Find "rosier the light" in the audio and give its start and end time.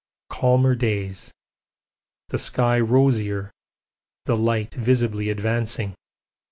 2.79-4.73